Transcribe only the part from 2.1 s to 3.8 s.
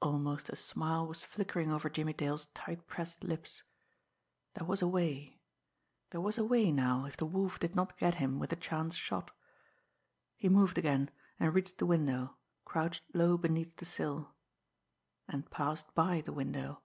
Dale's tight pressed lips.